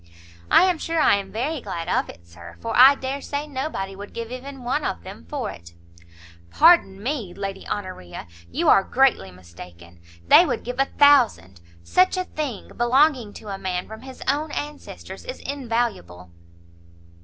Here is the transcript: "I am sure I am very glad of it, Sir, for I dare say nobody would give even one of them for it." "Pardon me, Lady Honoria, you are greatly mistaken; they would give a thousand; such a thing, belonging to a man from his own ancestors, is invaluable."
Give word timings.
"I 0.49 0.63
am 0.63 0.79
sure 0.79 0.99
I 0.99 1.17
am 1.17 1.31
very 1.31 1.61
glad 1.61 1.87
of 1.87 2.09
it, 2.09 2.25
Sir, 2.25 2.55
for 2.59 2.75
I 2.75 2.95
dare 2.95 3.21
say 3.21 3.45
nobody 3.45 3.95
would 3.95 4.15
give 4.15 4.31
even 4.31 4.63
one 4.63 4.83
of 4.83 5.03
them 5.03 5.27
for 5.29 5.51
it." 5.51 5.75
"Pardon 6.49 7.03
me, 7.03 7.35
Lady 7.35 7.67
Honoria, 7.67 8.25
you 8.49 8.67
are 8.67 8.83
greatly 8.83 9.29
mistaken; 9.29 10.01
they 10.27 10.43
would 10.43 10.63
give 10.63 10.79
a 10.79 10.85
thousand; 10.85 11.61
such 11.83 12.17
a 12.17 12.23
thing, 12.23 12.69
belonging 12.75 13.31
to 13.33 13.49
a 13.49 13.59
man 13.59 13.87
from 13.87 14.01
his 14.01 14.23
own 14.27 14.51
ancestors, 14.53 15.23
is 15.23 15.39
invaluable." 15.41 16.31